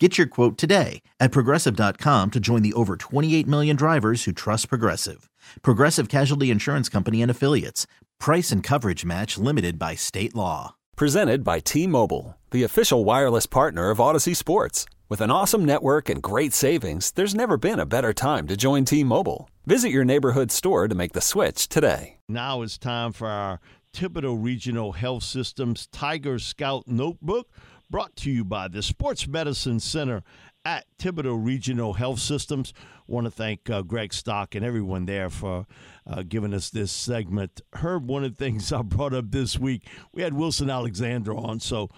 [0.00, 4.68] Get your quote today at progressive.com to join the over 28 million drivers who trust
[4.68, 5.30] Progressive.
[5.62, 7.86] Progressive Casualty Insurance Company and Affiliates.
[8.18, 10.74] Price and coverage match limited by state law.
[10.96, 14.84] Presented by T Mobile, the official wireless partner of Audacy Sports.
[15.08, 18.84] With an awesome network and great savings, there's never been a better time to join
[18.84, 19.48] T Mobile.
[19.64, 22.16] Visit your neighborhood store to make the switch today.
[22.28, 23.60] Now it's time for our
[23.94, 27.48] Thibodaux Regional Health Systems Tiger Scout Notebook
[27.90, 30.22] brought to you by the Sports Medicine Center
[30.64, 32.72] at Thibodaux Regional Health Systems.
[33.06, 35.66] Want to thank uh, Greg Stock and everyone there for
[36.06, 37.60] uh, giving us this segment.
[37.74, 41.60] Herb, one of the things I brought up this week, we had Wilson Alexander on,
[41.60, 41.90] so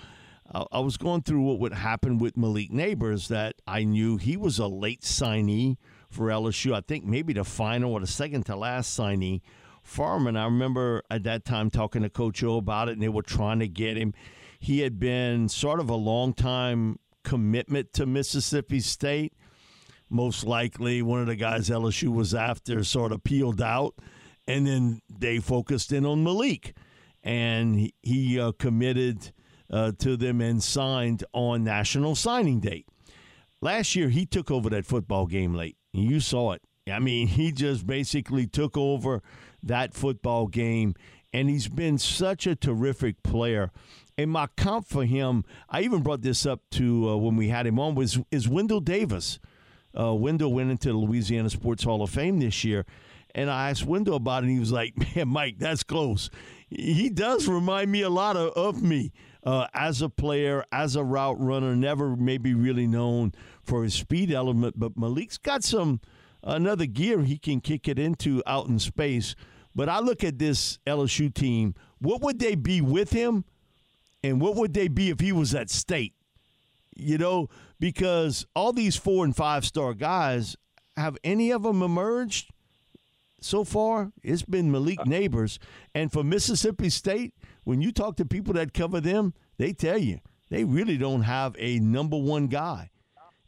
[0.53, 4.37] uh, I was going through what would happen with Malik Nabers that I knew he
[4.37, 5.77] was a late signee
[6.11, 6.73] for LSU.
[6.73, 9.41] I think maybe the final or the second to last signee.
[9.99, 13.23] And I remember at that time talking to Coach O about it, and they were
[13.23, 14.15] trying to get him.
[14.59, 19.33] He had been sort of a long time commitment to Mississippi State.
[20.09, 23.95] Most likely, one of the guys LSU was after sort of peeled out,
[24.47, 26.77] and then they focused in on Malik,
[27.25, 29.33] and he, he uh, committed
[29.71, 32.87] uh, to them and signed on National Signing Date.
[33.61, 35.77] Last year, he took over that football game late.
[35.93, 36.63] You saw it.
[36.91, 39.23] I mean, he just basically took over
[39.63, 40.95] that football game,
[41.33, 43.73] and he's been such a terrific player.
[44.19, 47.67] And my comp for him, I even brought this up to uh, when we had
[47.67, 49.39] him on, was is Wendell Davis.
[49.99, 52.87] Uh, Wendell went into the Louisiana Sports Hall of Fame this year,
[53.35, 56.31] and I asked Wendell about it, and he was like, "Man, Mike, that's close."
[56.69, 59.13] He does remind me a lot of, of me
[59.45, 61.77] uh, as a player, as a route runner.
[61.77, 66.01] Never maybe really known for his speed element, but Malik's got some
[66.43, 69.37] another gear he can kick it into out in space.
[69.75, 71.75] But I look at this LSU team.
[71.99, 73.45] What would they be with him?
[74.27, 76.15] And what would they be if he was at state?
[76.95, 77.49] You know,
[77.79, 80.57] because all these four and five star guys,
[80.97, 82.51] have any of them emerged
[83.41, 84.13] so far?
[84.23, 85.59] It's been Malik uh, Nabers.
[85.95, 87.35] And for Mississippi State,
[87.65, 90.21] when you talk to people that cover them, they tell you
[90.51, 92.91] they really don't have a number one guy.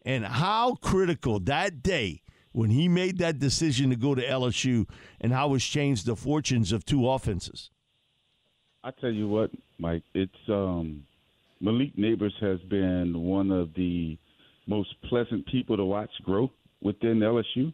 [0.05, 2.23] And how critical that day
[2.53, 4.89] when he made that decision to go to LSU
[5.21, 7.71] and how it's changed the fortunes of two offenses.
[8.89, 11.05] I tell you what, Mike, it's um,
[11.61, 14.17] Malik Nabers has been one of the
[14.67, 16.51] most pleasant people to watch grow
[16.83, 17.71] within LSU.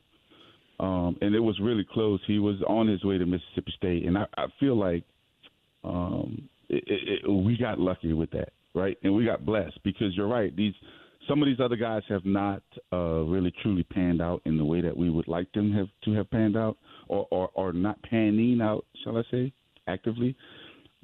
[0.80, 2.18] Um, and it was really close.
[2.26, 5.04] He was on his way to Mississippi State, and I, I feel like
[5.84, 8.98] um, it, it, it, we got lucky with that, right?
[9.04, 10.54] And we got blessed because you're right.
[10.56, 10.74] These
[11.28, 12.60] some of these other guys have not
[12.92, 16.12] uh, really truly panned out in the way that we would like them have to
[16.14, 16.76] have panned out,
[17.06, 19.52] or, or, or not panning out, shall I say,
[19.86, 20.36] actively.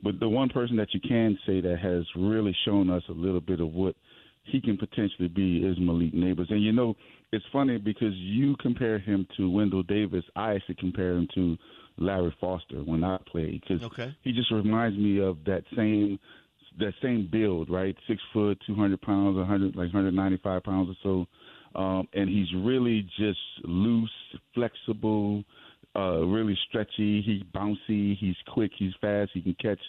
[0.02, 3.40] But the one person that you can say that has really shown us a little
[3.40, 3.94] bit of what
[4.44, 6.50] he can potentially be is Malik Nabers.
[6.50, 6.96] And you know,
[7.32, 10.24] it's funny because you compare him to Wendell Davis.
[10.34, 11.56] I actually compare him to
[11.98, 14.16] Larry Foster when I played because okay.
[14.22, 16.18] he just reminds me of that same
[16.78, 17.96] that same build, right?
[18.08, 21.26] Six foot, two hundred pounds, hundred like hundred ninety five pounds or
[21.74, 24.10] so, um, and he's really just loose,
[24.54, 25.44] flexible
[25.96, 27.22] uh, really stretchy.
[27.22, 28.16] He's bouncy.
[28.16, 28.72] He's quick.
[28.78, 29.30] He's fast.
[29.34, 29.80] He can catch.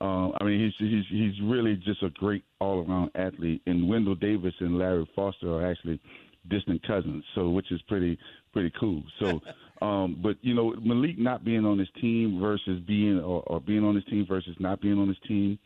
[0.00, 3.62] Uh, I mean, he's he's he's really just a great all around athlete.
[3.66, 6.00] And Wendell Davis and Larry Foster are actually
[6.48, 8.18] distant cousins, so which is pretty
[8.52, 9.02] pretty cool.
[9.20, 9.40] So,
[9.86, 13.84] um, but you know, Malik not being on his team versus being or, or being
[13.84, 15.58] on his team versus not being on his team.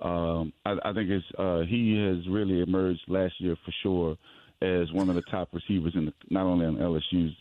[0.00, 4.16] Um, I, I think it's uh, he has really emerged last year for sure
[4.60, 7.34] as one of the top receivers in the, not only on LSU's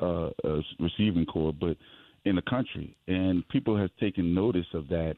[0.00, 1.76] uh, uh, receiving corps, but
[2.24, 2.96] in the country.
[3.06, 5.14] And people have taken notice of that,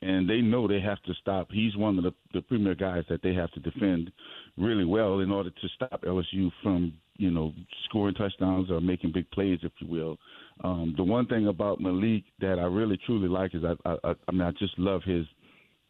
[0.00, 1.48] and they know they have to stop.
[1.50, 4.10] He's one of the, the premier guys that they have to defend
[4.56, 7.52] really well in order to stop LSU from, you know,
[7.84, 10.18] scoring touchdowns or making big plays, if you will.
[10.64, 14.32] Um, the one thing about Malik that I really truly like is I, I, I
[14.32, 15.26] mean I just love his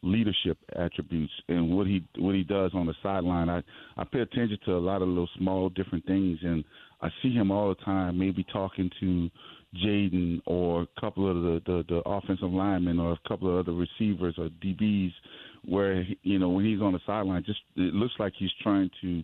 [0.02, 3.48] leadership attributes and what he what he does on the sideline.
[3.48, 3.62] I
[3.96, 6.64] I pay attention to a lot of little small different things, and
[7.02, 9.30] I see him all the time, maybe talking to
[9.76, 13.76] Jayden or a couple of the, the, the offensive linemen or a couple of other
[13.76, 15.12] receivers or DBs,
[15.64, 19.22] where you know when he's on the sideline, just it looks like he's trying to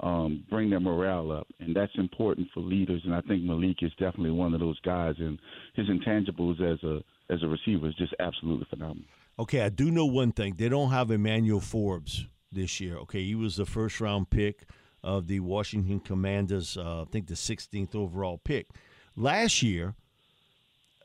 [0.00, 3.02] um, bring their morale up, and that's important for leaders.
[3.04, 5.38] And I think Malik is definitely one of those guys, and
[5.74, 7.02] his intangibles as a
[7.32, 9.04] as a receiver is just absolutely phenomenal.
[9.38, 10.54] Okay, I do know one thing.
[10.56, 12.96] They don't have Emmanuel Forbes this year.
[12.98, 14.66] Okay, he was the first round pick
[15.04, 18.68] of the Washington Commanders, uh, I think the 16th overall pick.
[19.16, 19.94] Last year,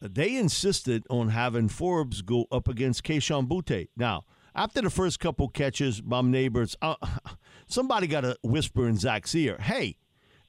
[0.01, 3.89] they insisted on having Forbes go up against Kayshon Boutte.
[3.97, 6.95] Now, after the first couple catches, my Nabers, uh,
[7.67, 9.97] somebody got to whisper in Zach's ear, hey,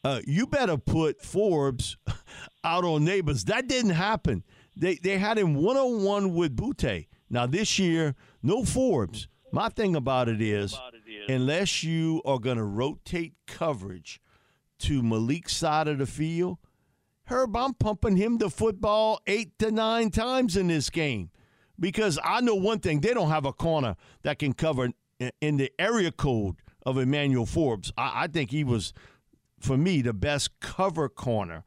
[0.04, 1.96] uh, you better put Forbes
[2.64, 3.44] out on Nabers.
[3.46, 4.44] That didn't happen.
[4.76, 7.06] They, they had him one on one with Boutte.
[7.30, 9.28] Now, this year, no Forbes.
[9.52, 10.78] My thing about it is,
[11.28, 14.20] unless you are going to rotate coverage
[14.80, 16.58] to Malik's side of the field,
[17.24, 21.30] Herb, I'm pumping him the football eight to nine times in this game
[21.78, 24.90] because I know one thing: they don't have a corner that can cover
[25.40, 27.92] in the area code of Emmanuel Forbes.
[27.98, 28.94] I, I think he was,
[29.60, 31.64] for me, the best cover corner.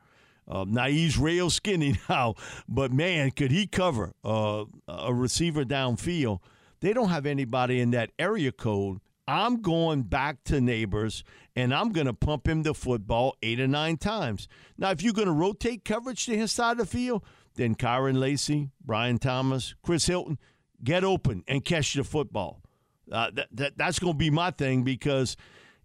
[0.47, 2.33] Uh, now he's real skinny now,
[2.67, 6.39] but man, could he cover uh, a receiver downfield?
[6.79, 8.99] They don't have anybody in that area code
[9.31, 11.23] I'm going back to Nabers
[11.55, 14.49] and I'm going to pump him the football eight or nine times.
[14.77, 17.23] Now, if you're going to rotate coverage to his side of the field,
[17.55, 20.37] then Kyren Lacy, Brian Thomas, Chris Hilton,
[20.83, 22.61] get open and catch the football.
[23.09, 25.37] Uh, that, that, that's going to be my thing because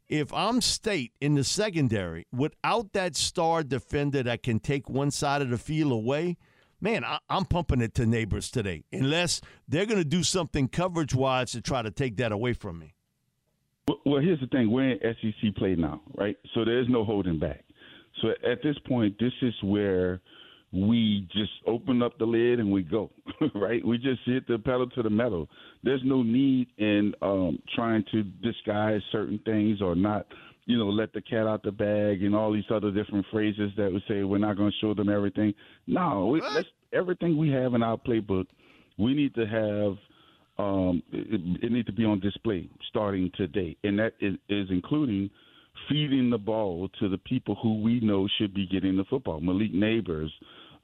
[0.08, 5.40] if I'm state in the secondary without that star defender that can take one side
[5.40, 6.36] of the field away,
[6.80, 11.14] man, I, am pumping it to Nabers today, unless they're going to do something coverage
[11.14, 12.95] wise to try to take that away from me.
[14.04, 16.36] Well, here's the thing: we're in SEC play now, right?
[16.54, 17.64] So there's no holding back.
[18.22, 20.20] So at this point, this is where
[20.72, 23.10] we just open up the lid and we go,
[23.54, 23.84] right?
[23.86, 25.48] We just hit the pedal to the metal.
[25.84, 30.26] There's no need in um, trying to disguise certain things or not,
[30.64, 33.92] you know, let the cat out the bag and all these other different phrases that
[33.92, 35.54] we say we're not going to show them everything.
[35.86, 38.46] No, we, let's, everything we have in our playbook,
[38.98, 39.96] we need to have–
[40.58, 45.30] um, it, it needs to be on display starting today, and that is, is including
[45.88, 49.40] feeding the ball to the people who we know should be getting the football.
[49.40, 50.30] Malik Nabers,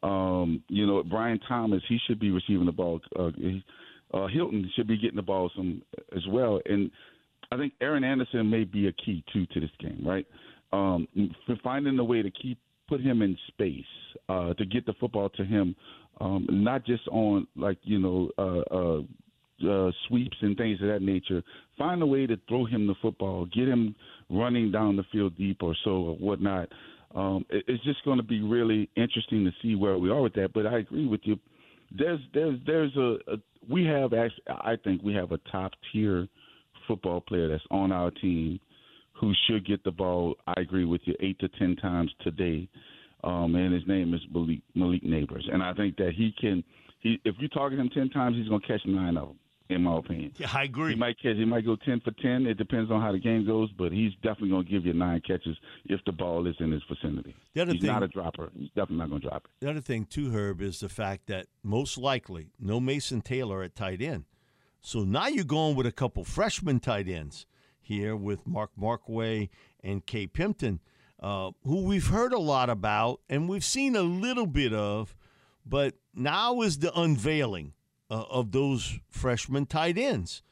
[0.02, 3.00] um, you know, Brian Thomas, he should be receiving the ball.
[3.18, 3.30] Uh,
[4.12, 5.82] uh, Hilton should be getting the ball some
[6.14, 6.90] as well, and
[7.50, 10.26] I think Aaron Anderson may be a key too to this game, right?
[10.72, 11.06] Um,
[11.62, 12.58] finding a way to keep
[12.88, 13.84] put him in space
[14.28, 15.74] uh, to get the football to him,
[16.20, 19.02] um, not just on like you know uh, uh,
[19.68, 21.42] uh, sweeps and things of that nature.
[21.78, 23.94] Find a way to throw him the football, get him
[24.30, 26.68] running down the field deep or so or whatnot.
[27.14, 30.34] Um, it, it's just going to be really interesting to see where we are with
[30.34, 30.52] that.
[30.54, 31.38] But I agree with you.
[31.96, 33.36] There's there's there's a, a
[33.68, 36.26] we have actually I think we have a top tier
[36.88, 38.58] football player that's on our team
[39.12, 40.36] who should get the ball.
[40.46, 42.68] I agree with you eight to ten times today.
[43.24, 46.64] Um, and his name is Malik, Malik Nabers, and I think that he can.
[47.00, 49.36] He, if you target him ten times, he's going to catch nine of them
[49.72, 50.32] in my opinion.
[50.36, 50.92] Yeah, I agree.
[50.92, 51.36] He might catch.
[51.36, 52.46] He might go ten for ten.
[52.46, 55.20] It depends on how the game goes, but he's definitely going to give you nine
[55.26, 57.34] catches if the ball is in his vicinity.
[57.54, 58.50] The other he's thing, not a dropper.
[58.56, 59.50] He's definitely not going to drop it.
[59.60, 63.74] The other thing too, Herb, is the fact that most likely no Mason Taylor at
[63.74, 64.24] tight end.
[64.80, 67.46] So now you're going with a couple freshman tight ends
[67.80, 69.48] here with Mac Markway
[69.82, 70.80] and Kay Pimpton,
[71.20, 75.14] uh, who we've heard a lot about and we've seen a little bit of,
[75.64, 77.74] but now is the unveiling
[78.12, 80.42] uh, of those freshman tight ends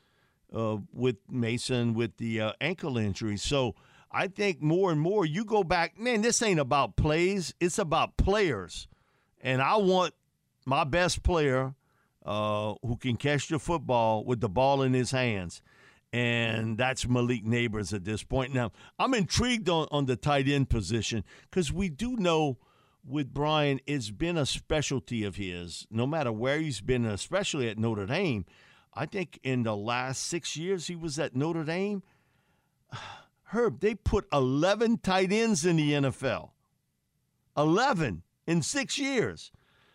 [0.57, 3.37] uh, with Mason with the uh, ankle injury.
[3.37, 3.75] So
[4.11, 8.17] I think more and more you go back, man, this ain't about plays, it's about
[8.17, 8.88] players.
[9.43, 10.14] And I want
[10.64, 11.75] my best player
[12.25, 15.61] uh, who can catch the football with the ball in his hands.
[16.14, 18.55] And that's Malik Nabers at this point.
[18.55, 22.57] Now, I'm intrigued on, on the tight end position because we do know–
[23.04, 27.78] with Brian, it's been a specialty of his, no matter where he's been, especially at
[27.78, 28.45] Notre Dame.
[28.95, 32.02] I think in the last six years he was at Notre Dame,
[33.45, 36.50] Herb, they put 11 tight ends in the NFL.
[37.57, 39.50] 11 in six years.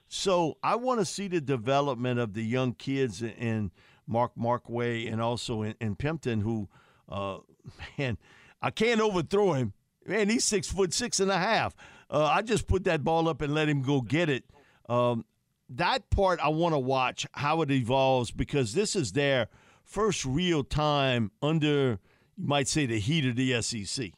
[0.07, 3.71] So I want to see the development of the young kids in
[4.07, 6.69] Mac Markway and also in, in Pimpton, who,
[7.09, 7.39] uh,
[7.97, 8.17] man,
[8.61, 9.73] I can't overthrow him.
[10.05, 11.75] Man, he's six foot six and a half.
[12.09, 14.43] Uh, I just put that ball up and let him go get it.
[14.87, 15.25] Um,
[15.69, 19.47] that part I want to watch how it evolves because this is their
[19.83, 21.99] first real time under,
[22.37, 24.11] you might say, the heat of the SEC.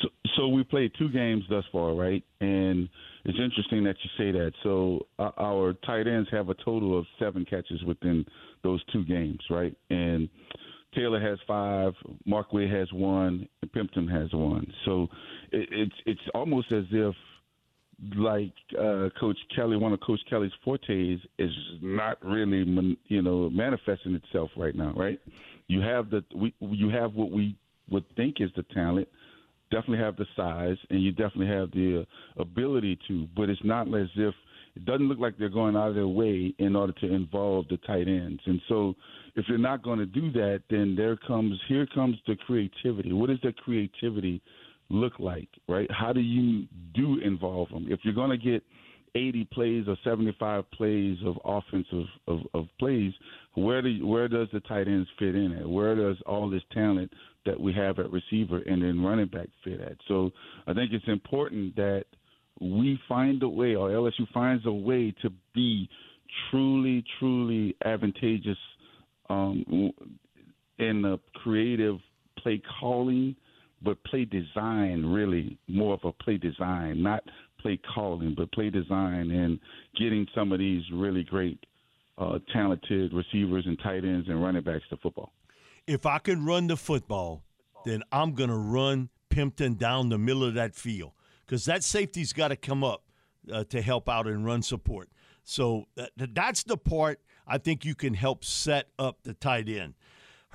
[0.00, 2.24] So, so we played two games thus far, right?
[2.40, 2.88] And
[3.24, 4.52] it's interesting that you say that.
[4.62, 8.24] So uh, our tight ends have a total of seven catches within
[8.62, 9.74] those two games, right?
[9.90, 10.28] And
[10.94, 11.94] Taylor has five,
[12.28, 14.72] Markway has one, Pimpton has one.
[14.84, 15.08] So
[15.50, 17.14] it, it's it's almost as if
[18.16, 21.50] like uh, Coach Kelly, one of Coach Kelly's fortes is
[21.80, 24.92] not really, you know, manifesting itself right now.
[24.96, 25.20] Right?
[25.68, 27.56] You have the we, you have what we
[27.90, 29.08] would think is the talent.
[29.70, 32.04] Definitely have the size, and you definitely have the
[32.38, 33.26] uh, ability to.
[33.34, 34.34] But it's not as if
[34.74, 37.76] it doesn't look like they're going out of their way in order to involve the
[37.78, 38.40] tight ends.
[38.46, 38.94] And so,
[39.34, 43.12] if they're not going to do that, then there comes here comes the creativity.
[43.12, 44.42] What does the creativity?
[44.92, 45.90] look like, right?
[45.90, 47.86] How do you do involve them?
[47.88, 48.62] If you're going to get
[49.14, 53.12] 80 plays or 75 plays of offensive of, of plays,
[53.54, 55.68] where do where does the tight ends fit in at?
[55.68, 57.12] Where does all this talent
[57.44, 59.96] that we have at receiver and then running back fit at?
[60.08, 60.30] So
[60.66, 62.04] I think it's important that
[62.62, 65.88] we find a way, or LSU finds a way to be
[66.50, 68.58] truly, truly advantageous
[69.28, 69.92] um,
[70.78, 71.96] in the creative
[72.38, 73.36] play calling
[73.84, 77.22] but play design really more of a play design, not
[77.60, 79.58] play calling, but play design and
[79.98, 81.58] getting some of these really great,
[82.18, 85.32] uh, talented receivers and tight ends and running backs to football.
[85.86, 87.42] If I can run the football,
[87.84, 91.12] then I'm going to run Pimpton down the middle of that field
[91.52, 93.02] because that safety's got to come up
[93.52, 95.10] uh, to help out and run support.
[95.44, 99.92] So that, that's the part I think you can help set up the tight end.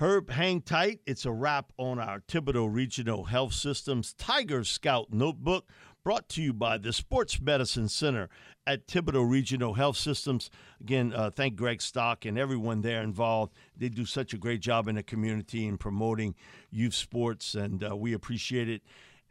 [0.00, 0.98] Herb, hang tight.
[1.06, 5.70] It's a wrap on our Thibodaux Regional Health Systems Tiger Scout Notebook,
[6.02, 8.28] brought to you by the Sports Medicine Center
[8.66, 10.50] at Thibodaux Regional Health Systems.
[10.80, 13.54] Again, uh, thank Greg Stock and everyone there involved.
[13.76, 16.34] They do such a great job in the community in promoting
[16.72, 18.82] youth sports, and uh, we appreciate it.